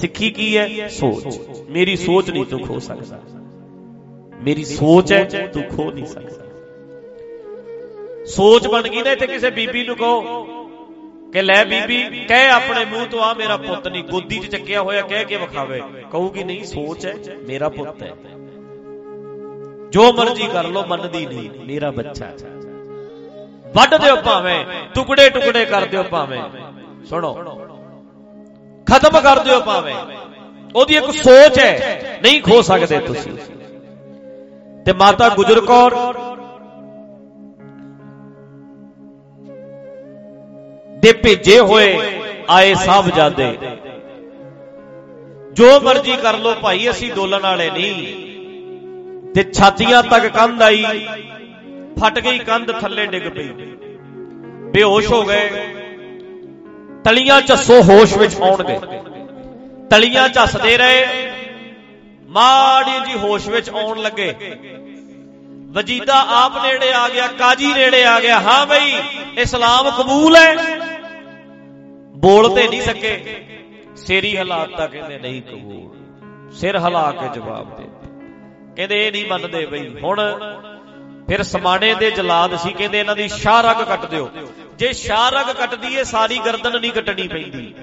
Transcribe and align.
ਸਿੱਖੀ 0.00 0.30
ਕੀ 0.30 0.56
ਹੈ? 0.58 0.88
ਸੋਚ। 0.88 1.38
ਮੇਰੀ 1.70 1.96
ਸੋਚ 1.96 2.30
ਨਹੀਂ 2.30 2.44
ਤੂੰ 2.46 2.60
ਖੋ 2.60 2.78
ਸਕਦਾ। 2.78 3.20
ਮੇਰੀ 4.42 4.64
ਸੋਚ 4.64 5.12
ਹੈ 5.12 5.24
ਤੂੰ 5.52 5.62
ਖੋ 5.76 5.90
ਨਹੀਂ 5.90 6.06
ਸਕਦਾ। 6.06 6.46
ਸੋਚ 8.26 8.66
ਬਣ 8.66 8.88
ਗਈ 8.88 9.02
ਨਾ 9.02 9.10
ਇੱਥੇ 9.12 9.26
ਕਿਸੇ 9.26 9.50
ਬੀਬੀ 9.50 9.84
ਨੂੰ 9.84 9.96
ਕਹੋ 9.96 10.20
ਕਿ 11.32 11.42
ਲੈ 11.42 11.64
ਬੀਬੀ 11.64 12.24
ਕਹਿ 12.28 12.50
ਆਪਣੇ 12.50 12.84
ਮੂੰਹ 12.84 13.06
ਤੋਂ 13.06 13.20
ਆ 13.20 13.34
ਮੇਰਾ 13.34 13.56
ਪੁੱਤ 13.56 13.88
ਨਹੀਂ 13.88 14.04
ਗੋਦੀ 14.04 14.38
'ਚ 14.38 14.46
ਚੱਕਿਆ 14.46 14.82
ਹੋਇਆ 14.82 15.02
ਕਹਿ 15.02 15.24
ਕੇ 15.24 15.36
ਵਿਖਾਵੇ। 15.36 15.80
ਕਹੂਗੀ 16.12 16.44
ਨਹੀਂ 16.44 16.64
ਸੋਚ 16.64 17.06
ਹੈ 17.06 17.14
ਮੇਰਾ 17.48 17.68
ਪੁੱਤ 17.68 18.02
ਹੈ। 18.02 18.14
ਜੋ 19.90 20.12
ਮਰਜ਼ੀ 20.12 20.46
ਕਰ 20.52 20.64
ਲੋ 20.64 20.84
ਮੰਨਦੀ 20.86 21.26
ਨਹੀਂ 21.26 21.50
ਮੇਰਾ 21.64 21.90
ਬੱਚਾ 21.90 22.26
ਹੈ। 22.26 22.36
ਵੱਢ 23.74 23.94
ਦਿਓ 23.94 24.16
ਭਾਵੇਂ 24.16 24.64
ਟੁਕੜੇ 24.94 25.28
ਟੁਕੜੇ 25.30 25.64
ਕਰ 25.64 25.86
ਦਿਓ 25.86 26.02
ਭਾਵੇਂ। 26.02 26.42
ਸੁਣੋ 27.04 27.34
ਖਤਮ 28.90 29.20
ਕਰ 29.20 29.38
ਦਿਓ 29.38 29.60
ਭਾਵੇਂ। 29.60 29.94
ਉਹਦੀ 30.76 30.94
ਇੱਕ 30.94 31.10
ਸੋਚ 31.10 31.58
ਹੈ 31.58 32.18
ਨਹੀਂ 32.22 32.42
ਖੋ 32.42 32.62
ਸਕਦੇ 32.62 32.98
ਤੁਸੀਂ। 33.00 33.32
ਤੇ 34.84 34.92
ਮਾਤਾ 34.92 35.28
ਗੁਜਰ 35.28 35.60
ਕੌਰ। 35.60 35.94
ਦੇ 40.98 41.12
ਭੇਜੇ 41.12 41.58
ਹੋਏ 41.60 41.98
ਆਏ 42.48 42.74
ਸਾਹਿਬਜ਼ਾਦੇ 42.74 43.56
ਜੋ 45.52 45.80
ਮਰਜ਼ੀ 45.80 46.16
ਕਰ 46.16 46.38
ਲੋ 46.38 46.54
ਭਾਈ 46.54 46.90
ਅਸੀਂ 46.90 47.12
ਡੋਲਣ 47.12 47.42
ਵਾਲੇ 47.42 47.70
ਨਹੀਂ। 47.70 48.06
ਤੇ 49.34 49.42
ਛਾਤੀਆਂ 49.52 50.02
ਤੱਕ 50.02 50.26
ਕੰਧ 50.26 50.62
ਆਈ। 50.62 50.84
ਫਟ 52.00 52.18
ਗਈ 52.18 52.38
ਕੰਧ 52.38 52.72
ਥੱਲੇ 52.72 53.06
ਡਿੱਗ 53.06 53.22
ਪਈ। 53.22 53.48
ਬੇਹੋਸ਼ 54.72 55.12
ਹੋ 55.12 55.22
ਗਏ। 55.22 55.48
ਤਲੀਆਂ 57.04 57.42
ਝੱਸੋ 57.42 57.82
ਹੋਸ਼ 57.82 58.14
ਵਿੱਚ 58.14 58.40
ਆਉਣਗੇ। 58.40 58.80
ਤਲੀਆਂ 59.90 60.28
ਝੱਸਦੇ 60.28 60.78
ਰਹੇ। 60.78 61.06
ਮਾੜੀ 62.28 63.12
ਜੀ 63.12 63.18
ਹੋਸ਼ 63.18 63.48
ਵਿੱਚ 63.48 63.70
ਆਉਣ 63.70 64.02
ਲੱਗੇ। 64.02 64.34
ਵਜੀਦਾ 65.70 66.24
ਆਪ 66.28 66.52
ਨੇੜੇ 66.66 66.92
ਆ 66.92 67.08
ਗਿਆ, 67.08 67.26
ਕਾਜੀ 67.26 67.72
ਨੇੜੇ 67.72 68.04
ਆ 68.04 68.20
ਗਿਆ। 68.20 68.40
ਹਾਂ 68.40 68.66
ਬਈ, 68.66 69.00
ਇਸਲਾਮ 69.38 69.90
ਕਬੂਲ 69.90 70.36
ਹੈ। 70.36 70.56
ਬੋਲ 72.16 72.54
ਤੇ 72.54 72.68
ਨਹੀਂ 72.68 72.82
ਸਕੇ। 72.82 73.44
ਸੇਰੀ 73.96 74.38
ਹਾਲਾਤ 74.38 74.68
ਤਾਂ 74.68 74.88
ਕਹਿੰਦੇ 74.88 75.18
ਨਹੀਂ 75.18 75.42
ਕਬੂਲ। 75.42 75.96
ਸਿਰ 76.52 76.78
ਹਿਲਾ 76.78 77.12
ਕੇ 77.12 77.28
ਜਵਾਬ 77.34 77.76
ਦੇ 77.76 77.84
ਕਹਿੰਦੇ 78.76 79.06
ਇਹ 79.06 79.12
ਨਹੀਂ 79.12 79.26
ਮੰਨਦੇ 79.26 79.66
ਬਈ। 79.66 80.00
ਹੁਣ 80.04 80.20
ਫਿਰ 81.28 81.42
ਸਮਾਣੇ 81.42 81.94
ਦੇ 81.94 82.10
ਜਲਾਦ 82.10 82.56
ਸੀ, 82.56 82.72
ਕਹਿੰਦੇ 82.72 83.00
ਇਹਨਾਂ 83.00 83.16
ਦੀ 83.16 83.28
ਸ਼ਾਹ 83.28 83.62
ਰਗ 83.62 83.84
ਕੱਟ 83.84 84.06
ਦਿਓ। 84.06 84.30
ਜੇ 84.80 84.92
ਸ਼ਾਹ 84.92 85.30
ਰਗ 85.30 85.56
ਕੱਟਦੀ 85.56 85.94
ਏ, 85.94 86.04
ਸਾਰੀ 86.04 86.38
ਗਰਦਨ 86.38 86.80
ਨਹੀਂ 86.80 86.92
ਕੱਟਣੀ 86.92 87.28
ਪੈਂਦੀ। 87.28 87.74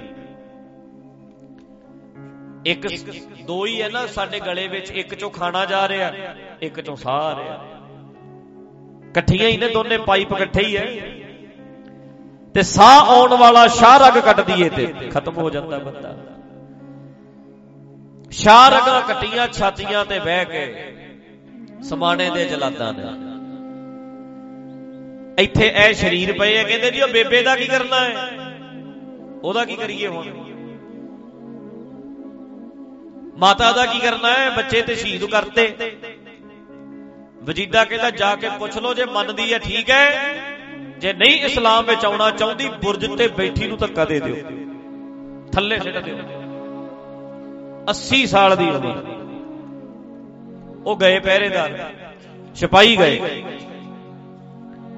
ਇੱਕ 2.65 2.87
ਦੋ 3.47 3.65
ਹੀ 3.65 3.81
ਹੈ 3.81 3.89
ਨਾ, 3.89 4.05
ਸਾਡੇ 4.07 4.39
ਗਲੇ 4.39 4.67
ਵਿੱਚ 4.67 4.91
ਇੱਕ 4.91 5.15
ਚੋਂ 5.15 5.29
ਖਾਣਾ 5.29 5.65
ਜਾ 5.65 5.87
ਰਿਹਾ, 5.87 6.11
ਇੱਕ 6.61 6.81
ਚੋਂ 6.81 6.95
ਸਾਹ 6.95 7.13
ਆ 7.13 7.35
ਰਿਹਾ। 7.39 7.55
ਇਕੱਠੀਆਂ 9.09 9.49
ਹੀ 9.49 9.57
ਨੇ 9.57 9.69
ਦੋਨੇ, 9.69 9.97
ਪਾਈਪ 9.97 10.31
ਇਕੱਠੇ 10.31 10.63
ਹੀ 10.63 10.77
ਹੈ। 10.77 10.85
ਤੇ 12.53 12.61
ਸਾਹ 12.61 13.05
ਆਉਣ 13.05 13.37
ਵਾਲਾ 13.37 13.67
ਸ਼ਾਹ 13.67 13.99
ਰਗ 13.99 14.23
ਕੱਟ 14.23 14.41
ਦਈਏ 14.41 14.69
ਤੇ 14.69 14.85
ਖਤਮ 14.85 15.37
ਹੋ 15.37 15.49
ਜਾਂਦਾ 15.49 15.77
ਬੰਦਾ। 15.77 16.17
ਸ਼ਾਹ 18.31 18.69
ਰਗਾਂ 18.69 19.01
ਕੱਟੀਆਂ, 19.01 19.47
ਛਾਤੀਆਂ 19.47 20.05
ਤੇ 20.05 20.19
ਬਹਿ 20.19 20.45
ਕੇ 20.45 20.93
ਸਮਾਣੇ 21.83 22.29
ਦੇ 22.29 22.45
ਜਲਾਦਾਂ 22.45 22.93
ਨੇ। 22.93 23.26
ਇੱਥੇ 25.39 25.67
ਇਹ 25.67 25.93
ਸ਼ਰੀਰ 25.93 26.33
ਪਏ 26.33 26.59
ਆ, 26.59 26.63
ਕਹਿੰਦੇ 26.63 26.91
ਜੀ, 26.91 27.01
ਉਹ 27.01 27.07
ਬੇਬੇ 27.07 27.43
ਦਾ 27.43 27.55
ਕੀ 27.55 27.65
ਕਰਨਾ 27.65 27.99
ਹੈ? 27.99 28.37
ਉਹਦਾ 29.43 29.65
ਕੀ 29.65 29.75
ਕਰੀਏ 29.75 30.07
ਹੁਣ? 30.07 30.25
ਮਾਤਾ 33.37 33.71
ਦਾ 33.71 33.85
ਕੀ 33.85 33.99
ਕਰਨਾ 33.99 34.33
ਹੈ? 34.33 34.49
ਬੱਚੇ 34.49 34.81
ਤੇ 34.81 34.95
ਸ਼ਹੀਦ 34.95 35.25
ਕਰਤੇ। 35.25 35.97
ਵਜੀਦਾ 37.43 37.85
ਕਹਿੰਦਾ, 37.85 38.09
ਜਾ 38.09 38.35
ਕੇ 38.35 38.49
ਪੁੱਛ 38.59 38.77
ਲਓ 38.77 38.93
ਜੇ 38.93 39.05
ਮੰਨਦੀ 39.05 39.53
ਹੈ, 39.53 39.59
ਠੀਕ 39.59 39.89
ਹੈ। 39.89 40.35
ਜੇ 40.97 41.13
ਨਹੀਂ 41.13 41.41
ਇਸਲਾਮ 41.41 41.85
ਵਿੱਚ 41.85 42.05
ਆਉਣਾ 42.05 42.31
ਚਾਹੁੰਦੀ, 42.31 42.69
ਬੁਰਜ 42.69 43.17
ਤੇ 43.17 43.27
ਬੈਠੀ 43.27 43.67
ਨੂੰ 43.67 43.77
ਧੱਕਾ 43.77 44.05
ਦੇ 44.05 44.19
ਦਿਓ। 44.19 44.35
ਥੱਲੇ 45.51 45.79
ਸਿੱਟ 45.79 45.97
ਦਿਓ। 45.97 46.19
80 47.89 48.25
ਸਾਲ 48.25 48.57
ਦੀ 48.57 48.69
ਉਮਰ। 48.69 49.03
ਉਹ 50.85 50.97
ਗਏ 50.97 51.19
ਪਹਿਰੇਦਾਰ। 51.19 51.89
ਸਿਪਾਹੀ 52.55 52.97
ਗਏ। 52.97 53.43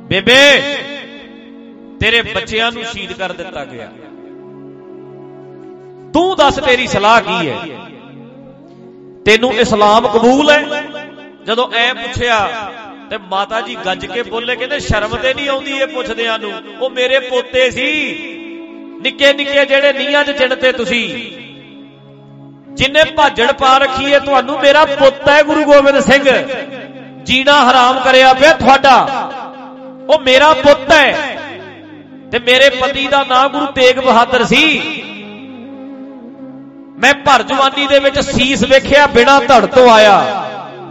ਬੇਬੇ, 0.10 0.62
ਤੇਰੇ 2.00 2.22
ਬੱਚਿਆਂ 2.22 2.72
ਨੂੰ 2.72 2.84
ਸ਼ਹੀਦ 2.84 3.12
ਕਰ 3.14 3.32
ਦਿੱਤਾ 3.32 3.66
ਗਿਆ। 3.66 3.90
ਤੂੰ 6.14 6.36
ਦੱਸ 6.38 6.56
ਤੇਰੀ 6.56 6.88
ਸਲਾਹ 6.88 7.22
ਕੀ 7.22 7.50
ਹੈ? 7.50 7.58
ਤੈਨੂੰ 9.26 9.54
ਇਸਲਾਮ 9.54 10.08
ਕਬੂਲ 10.08 10.50
ਹੈ? 10.50 10.84
ਜਦੋਂ 11.46 11.68
ਐ 11.74 11.94
ਪੁੱਛਿਆ, 11.94 12.72
ਤੇ 13.10 13.18
ਮਾਤਾ 13.18 13.62
ਜੀ 13.62 13.76
ਗੱਜ 13.86 14.06
ਕੇ 14.06 14.24
ਬੋਲੇ, 14.24 14.56
ਕਹਿੰਦੇ 14.56 14.80
ਸ਼ਰਮ 14.80 15.16
ਤੇ 15.18 15.34
ਨਹੀਂ 15.34 15.50
ਆਉਂਦੀ 15.50 15.72
ਇਹ 15.72 15.88
ਪੁੱਛਦਿਆਂ 15.88 16.40
ਨੂੰ। 16.40 16.52
ਉਹ 16.82 16.90
ਮੇਰੇ 16.90 17.20
ਪੋਤੇ 17.20 17.72
ਸੀ। 17.72 17.90
ਨਿੱਕੇ 19.02 19.34
ਨਿੱਕੇ 19.34 19.66
ਜਿਹੜੇ 19.66 19.94
ਨੀਹਾਂ 19.94 20.24
'ਚ 20.24 20.32
ਚਿਣਤੇ 20.32 20.72
ਤੁਸੀਂ। 20.72 21.08
ਜਿਨੇ 22.74 23.04
ਭਾਜੜ 23.04 23.52
ਪਾ 23.52 23.78
ਰੱਖੀ 23.78 24.14
ਹੈ 24.14 24.20
ਤੁਹਾਨੂੰ 24.20 24.60
ਮੇਰਾ 24.60 24.86
ਪੁੱਤ 24.86 25.30
ਹੈ 25.30 25.44
ਗੁਰੂ 25.44 25.64
ਗੋਬਿੰਦ 25.64 26.00
ਸਿੰਘ। 26.00 26.24
ਜੀਣਾ 27.24 27.72
ਹਰਾਮ 27.72 28.00
ਕਰਿਆ 28.00 28.34
ਪਿਆ 28.34 28.54
ਤੁਹਾਡਾ। 28.54 29.32
ਉਹ 30.10 30.20
ਮੇਰਾ 30.20 30.54
ਪੁੱਤ 30.54 30.92
ਹੈ। 30.92 31.38
ਤੇ 32.32 32.40
ਮੇਰੇ 32.40 32.70
ਪਤੀ 32.70 33.08
ਦਾ 33.08 33.24
ਨਾਮ 33.24 33.52
ਗੁਰੂ 33.52 33.66
ਤੇਗ 33.66 34.00
ਬਹਾਦਰ 34.00 34.44
ਸੀ। 34.44 34.80
ਮੈਂ 37.00 37.14
ਭਰ 37.14 37.44
ਜਵਾਨੀ 37.44 37.88
ਦੇ 37.88 38.00
ਵਿੱਚ 38.00 38.20
ਸੀਸ 38.20 38.64
ਵੇਖਿਆ, 38.64 39.08
ਬਿਨਾ 39.08 39.40
ਧੜ 39.40 39.66
ਤੋਂ 39.66 39.90
ਆਇਆ। 39.90 40.46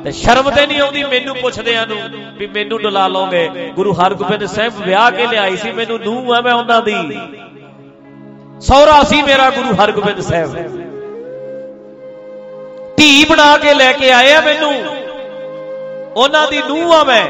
ਤੇ 0.04 0.12
ਸ਼ਰਮ 0.12 0.50
ਤੇ 0.50 0.66
ਨਹੀਂ 0.66 0.80
ਆਉਂਦੀ 0.80 1.04
ਮੈਨੂੰ 1.04 1.36
ਪੁੱਛਦਿਆਂ 1.36 1.86
ਨੂੰ 1.86 1.98
ਵੀ 2.38 2.46
ਮੈਨੂੰ 2.46 2.82
ਡੁਲਾ 2.82 3.08
ਲਓਗੇ 3.08 3.50
ਗੁਰੂ 3.76 3.92
ਹਰਗੋਬਿੰਦ 3.92 4.44
ਸਾਹਿਬ 4.46 4.72
ਵਿਆਹ 4.80 5.10
ਕੇ 5.10 5.26
ਲਿਆਈ 5.26 5.56
ਸੀ, 5.56 5.72
ਮੈਨੂੰ 5.72 6.00
ਨੂੰਹ 6.00 6.34
ਆ 6.34 6.40
ਮੈਂ 6.40 6.54
ਉਹਨਾਂ 6.54 6.82
ਦੀ। 6.82 7.18
ਸਹੁਰਾ 8.60 9.02
ਸੀ 9.04 9.22
ਮੇਰਾ 9.22 9.50
ਗੁਰੂ 9.50 9.74
ਹਰਗੋਬਿੰਦ 9.74 10.20
ਸਾਹਿਬ। 10.20 10.54
ਧੀ 12.96 13.24
ਬਣਾ 13.24 13.56
ਕੇ 13.56 13.74
ਲੈ 13.74 13.92
ਕੇ 13.92 14.12
ਆਏ 14.12 14.32
ਆ 14.32 14.40
ਮੈਨੂੰ। 14.40 14.74
ਉਹਨਾਂ 16.16 16.48
ਦੀ 16.48 16.62
ਨੂੰਹ 16.68 16.92
ਆ 16.92 17.04
ਮੈਂ। 17.04 17.26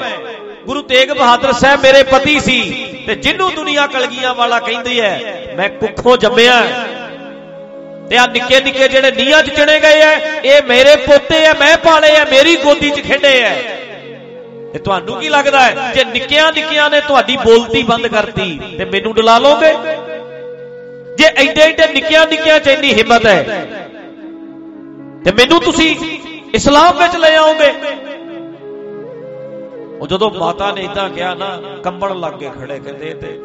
ਗੁਰੂ 0.69 0.81
ਤੇਗ 0.83 1.11
ਬਹਾਦਰ 1.11 1.53
ਸਾਹਿਬ 1.53 1.81
ਮੇਰੇ 1.81 2.03
ਪਤੀ 2.05 2.39
ਸੀ 2.41 2.61
ਤੇ 3.07 3.15
ਜਿੰਨੂੰ 3.17 3.51
ਦੁਨੀਆ 3.55 3.87
ਕਲਗੀਆਂ 3.87 4.35
ਵਾਲਾ 4.35 4.59
ਕਹਿੰਦੀ 4.61 5.01
ਹੈ 5.01 5.55
ਮੈਂ 5.57 5.69
ਕੁੱਖੋਂ 5.71 6.17
ਜੰਮਿਆ 6.17 6.57
ਤੇ 8.11 8.17
ਆ 8.17 8.27
ਨਿੱਕੇ 8.27 8.61
ਨਿੱਕੇ 8.61 8.89
ਜਿਹੜੇ 8.89 9.11
ਨੀਹਾਂ 9.13 9.43
'ਚ 9.43 9.51
ਚਿਣੇ 9.51 9.79
ਗਏ 9.81 10.01
ਐ 10.03 10.15
ਇਹ 10.45 10.63
ਮੇਰੇ 10.63 10.95
ਪੋਤੇ 10.97 11.39
ਐ 11.45 11.53
ਮੈਂ 11.61 11.77
ਪਾਲੇ 11.79 12.09
ਐ 12.17 12.25
ਮੇਰੀ 12.25 12.55
ਗੋਦੀ 12.57 12.91
'ਚ 12.91 13.01
ਖੇਡੇ 13.03 13.33
ਐ 13.43 13.55
ਤੇ 14.73 14.79
ਤੁਹਾਨੂੰ 14.79 15.19
ਕੀ 15.21 15.29
ਲੱਗਦਾ 15.29 15.61
ਹੈ 15.61 15.93
ਜੇ 15.95 16.05
ਨਿੱਕਿਆਂ 16.05 16.53
ਨਿੱਕਿਆਂ 16.53 16.91
ਨੇ 16.91 17.01
ਤੁਹਾਡੀ 17.01 17.37
ਬੋਲਤੀ 17.37 17.83
ਬੰਦ 17.85 18.07
ਕਰਤੀ 18.09 18.59
ਤੇ 18.79 18.85
ਮੈਨੂੰ 18.87 19.15
ਡੁਲਾ 19.15 19.39
ਲੋਗੇ 19.39 19.73
ਜੇ 21.19 21.29
ਐਡੇ 21.37 21.61
ਐਡੇ 21.63 21.87
ਨਿੱਕਿਆਂ 21.93 22.27
ਨਿੱਕਿਆਂ 22.27 22.59
'ਚ 22.61 22.69
ਇੰਨੀ 22.69 22.93
ਹਿੰਮਤ 22.95 23.27
ਹੈ 23.27 23.65
ਤੇ 25.25 25.33
ਮੈਨੂੰ 25.33 25.61
ਤੁਸੀਂ 25.63 25.95
ਇਸਲਾਮ 26.55 26.99
ਵਿੱਚ 26.99 27.17
ਲੈ 27.17 27.37
ਆਓਗੇ 27.37 27.73
ਉਹ 30.01 30.07
ਜਦੋਂ 30.07 30.31
ਮਾਤਾ 30.31 30.73
ਨੇ 30.73 30.81
ਇਦਾਂ 30.81 31.11
ਕਿਹਾ 31.11 31.35
ਨਾ 31.35 31.59
ਕੰਬਣ 31.85 32.21
ਲੱਗ 32.21 32.33
ਕੇ 32.33 32.51
ਖੜੇ 32.61 32.79
ਕਹਿੰਦੇ 32.79 33.15
ਤੇ 33.15 33.43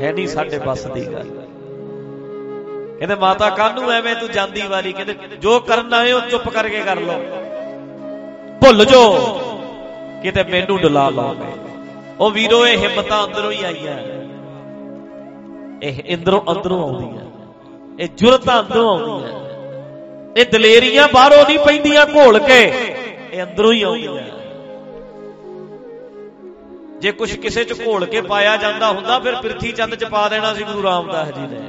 ਹੈ 0.00 0.12
ਨਹੀਂ 0.12 0.26
ਸਾਡੇ 0.26 0.58
ਬਸ 0.58 0.86
ਦੀ 0.86 1.06
ਗੱਲ। 1.06 1.28
ਕਹਿੰਦੇ 2.98 3.14
ਮਾਤਾ, 3.14 3.50
ਕਾਹਨੂੰ 3.50 3.90
ਐਵੇਂ 3.90 4.14
ਤੂੰ 4.14 4.30
ਜਾਂਦੀ 4.30 4.62
ਵਾਰੀ? 4.62 4.92
ਕਹਿੰਦੇ, 4.92 5.14
ਜੋ 5.40 5.60
ਕਰਨਾ 5.60 6.04
ਹੈ 6.04 6.14
ਉਹ 6.14 6.20
ਚੁੱਪ 6.20 6.48
ਕਰਕੇ 6.48 6.80
ਕਰ 6.80 6.96
ਲਓ। 6.96 7.20
ਭੁੱਲ 8.60 8.84
ਜੋ। 8.84 9.18
ਕਿਤੇ 10.22 10.42
ਮੈਨੂੰ 10.42 10.78
ਡੁਲਾ 10.78 11.10
ਲਾਓਗੇ 11.10 11.52
ਉਹ 12.20 12.30
ਵੀਰੋ, 12.30 12.66
ਇਹ 12.66 12.78
ਹਿੰਮਤਾਂ 12.78 13.26
ਅੰਦਰੋਂ 13.26 13.52
ਹੀ 13.52 13.64
ਆਈਆਂ। 13.64 13.98
ਇਹ 15.82 16.16
ਅੰਦਰੋਂ 16.16 16.40
ਅੰਦਰੋਂ 16.52 16.82
ਆਉਂਦੀਆਂ। 16.82 17.24
ਇਹ 18.00 18.08
ਜੁਰਤਾਂ 18.16 18.60
ਅੰਦਰੋਂ 18.60 18.98
ਆਉਂਦੀਆਂ। 18.98 19.38
ਇਹ 20.36 20.46
ਦਲੇਰੀਆਂ 20.46 21.08
ਬਾਹਰੋਂ 21.14 21.44
ਨਹੀਂ 21.44 21.58
ਪੈਂਦੀਆਂ 21.58 22.06
ਘੋਲ 22.06 22.38
ਕੇ। 22.38 22.72
ਇਹ 23.32 23.42
ਅੰਦਰੋਂ 23.42 23.72
ਹੀ 23.72 23.82
ਆਉਂਦੀਆਂ। 23.82 24.38
ਜੇ 26.98 27.12
ਕੁਝ 27.12 27.36
ਕਿਸੇ 27.36 27.64
ਚ 27.64 27.86
ਘੋਲ 27.86 28.06
ਕੇ 28.06 28.20
ਪਾਇਆ 28.20 28.56
ਜਾਂਦਾ 28.56 28.88
ਹੁੰਦਾ, 28.88 29.18
ਫਿਰ 29.18 29.34
ਪ੍ਰਿਥੀ 29.34 29.72
ਚੰਦ 29.72 29.94
ਚ 29.94 30.04
ਪਾ 30.04 30.28
ਦੇਣਾ 30.28 30.54
ਸੀ 30.54 30.64
ਗੁਰੂ 30.64 30.82
ਰਾਮਦਾਸ 30.82 31.28
ਜੀ 31.28 31.40
ਨੇ। 31.40 31.60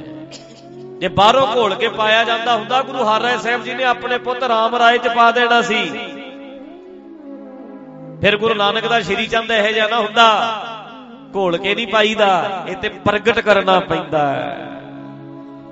ਜੇ 0.98 1.08
ਬਾਹਰੋਂ 1.08 1.46
ਘੋਲ 1.56 1.74
ਕੇ 1.74 1.88
ਪਾਇਆ 1.88 2.24
ਜਾਂਦਾ 2.24 2.56
ਹੁੰਦਾ, 2.56 2.82
ਗੁਰੂ 2.82 2.98
ਹਰਿ 2.98 3.38
ਸਾਹਿਬ 3.38 3.64
ਜੀ 3.64 3.74
ਨੇ 3.74 3.84
ਆਪਣੇ 3.84 4.18
ਪੁੱਤ 4.18 4.42
ਰਾਮ 4.42 4.76
ਰਾਏ 4.76 4.98
ਚ 4.98 5.08
ਪਾ 5.08 5.30
ਦੇਣਾ 5.30 5.62
ਸੀ। 5.62 5.90
ਫਿਰ 8.20 8.36
ਗੁਰੂ 8.36 8.54
ਨਾਨਕ 8.54 8.86
ਦਾ 8.86 9.00
ਸ਼੍ਰੀ 9.00 9.26
ਚੰਦ 9.26 9.50
ਇਹੋ 9.50 9.72
ਜਿਹਾ 9.72 9.88
ਨਾ 9.88 9.98
ਹੁੰਦਾ, 9.98 10.58
ਘੋਲ 11.36 11.56
ਕੇ 11.56 11.74
ਨਹੀਂ 11.74 11.86
ਪਾਈਦਾ, 11.86 12.64
ਇਹ 12.68 12.76
ਤੇ 12.76 12.88
ਪ੍ਰਗਟ 12.88 13.40
ਕਰਨਾ 13.40 13.80
ਪੈਂਦਾ। 13.80 14.56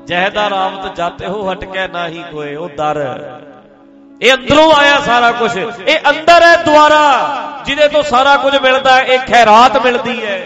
ਜਹਦਾ 0.07 0.51
ਰਾਮਤ 0.51 0.97
ਜਤ 0.97 1.29
ਹੋ 1.29 1.53
ਹਟਕੇ 1.53 1.89
ਨਾਹੀ 1.89 2.25
ਕੋਏ 2.33 2.55
ਉਹ 2.55 2.69
ਦਰ। 2.69 3.19
ਇਹ 4.23 4.35
ਅੰਦਰੋਂ 4.35 4.73
ਆਇਆ 4.73 5.01
ਸਾਰਾ 5.01 5.33
ਕੁਝ 5.33 5.57
ਇਹ 5.87 5.99
ਅੰਦਰ 6.11 6.43
ਹੈ 6.43 6.57
ਦੁਆਰਾ, 6.57 7.29
ਜਿਹਦੇ 7.67 7.89
ਤੋਂ 7.89 8.03
ਸਾਰਾ 8.03 8.37
ਕੁਝ 8.37 8.57
ਮਿਲਦਾ 8.57 8.97
ਹੈ, 8.97 9.03
ਇਹ 9.03 9.19
ਖੈਰਾਤ 9.19 9.77
ਮਿਲਦੀ 9.77 10.27
ਹੈ। 10.27 10.37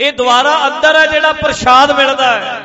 ਇਹ 0.00 0.12
ਦੁਆਰਾ 0.12 0.66
ਅੰਦਰ 0.66 0.96
ਹੈ 0.96 1.06
ਜਿਹੜਾ 1.06 1.32
ਪ੍ਰਸ਼ਾਦ 1.32 1.90
ਮਿਲਦਾ 1.90 2.32
ਹੈ। 2.32 2.60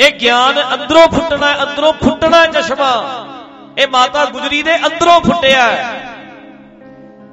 ਇਹ 0.00 0.12
ਗਿਆਨ 0.12 0.62
ਅੰਦਰੋਂ 0.74 1.08
ਫੁੱਟਣਾ 1.08 1.52
ਅੰਦਰੋਂ 1.62 1.92
ਫੁੱਟਣਾ 1.92 2.46
ਚਸ਼ਮਾ। 2.46 3.26
ਇਹ 3.78 3.88
ਮਾਤਾ 3.88 4.24
ਗੁਜਰੀ 4.24 4.62
ਦੇ 4.62 4.76
ਅੰਦਰੋਂ 4.76 5.20
ਫੁੱਟਿਆ 5.20 5.66